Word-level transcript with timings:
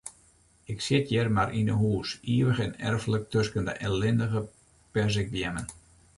Ik 0.73 0.79
sit 0.87 1.05
hjir 1.11 1.27
mar 1.35 1.49
yn 1.59 1.69
'e 1.71 1.75
hûs, 1.81 2.09
ivich 2.37 2.63
en 2.65 2.73
erflik 2.89 3.25
tusken 3.33 3.67
dy 3.69 3.75
ellindige 3.87 4.41
perzikbeammen. 4.93 5.67